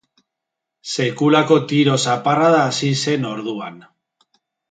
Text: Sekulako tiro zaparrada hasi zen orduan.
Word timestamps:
Sekulako 0.93 1.57
tiro 1.73 1.99
zaparrada 2.07 2.63
hasi 2.71 2.91
zen 3.05 3.31
orduan. 3.35 3.77